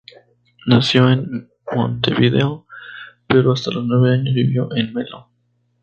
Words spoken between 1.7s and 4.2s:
Montevideo pero hasta los nueve